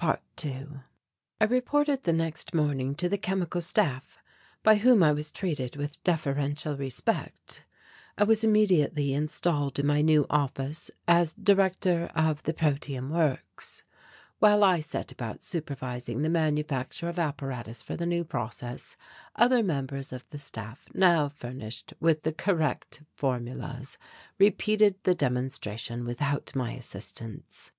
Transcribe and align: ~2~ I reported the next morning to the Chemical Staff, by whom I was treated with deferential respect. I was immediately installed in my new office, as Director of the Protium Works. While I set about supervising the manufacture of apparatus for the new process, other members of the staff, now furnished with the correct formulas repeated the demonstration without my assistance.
~2~ 0.00 0.82
I 1.40 1.44
reported 1.44 2.02
the 2.02 2.12
next 2.12 2.52
morning 2.52 2.96
to 2.96 3.08
the 3.08 3.16
Chemical 3.16 3.60
Staff, 3.60 4.18
by 4.64 4.74
whom 4.78 5.00
I 5.00 5.12
was 5.12 5.30
treated 5.30 5.76
with 5.76 6.02
deferential 6.02 6.76
respect. 6.76 7.64
I 8.18 8.24
was 8.24 8.42
immediately 8.42 9.14
installed 9.14 9.78
in 9.78 9.86
my 9.86 10.02
new 10.02 10.26
office, 10.28 10.90
as 11.06 11.34
Director 11.34 12.10
of 12.16 12.42
the 12.42 12.52
Protium 12.52 13.10
Works. 13.10 13.84
While 14.40 14.64
I 14.64 14.80
set 14.80 15.12
about 15.12 15.44
supervising 15.44 16.22
the 16.22 16.30
manufacture 16.30 17.08
of 17.08 17.20
apparatus 17.20 17.80
for 17.80 17.94
the 17.94 18.06
new 18.06 18.24
process, 18.24 18.96
other 19.36 19.62
members 19.62 20.12
of 20.12 20.28
the 20.30 20.40
staff, 20.40 20.88
now 20.94 21.28
furnished 21.28 21.94
with 22.00 22.24
the 22.24 22.32
correct 22.32 23.02
formulas 23.14 23.98
repeated 24.36 24.96
the 25.04 25.14
demonstration 25.14 26.04
without 26.04 26.56
my 26.56 26.72
assistance. 26.72 27.70